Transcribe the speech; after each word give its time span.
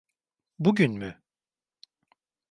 Bugün 0.59 0.97
mü? 0.97 1.21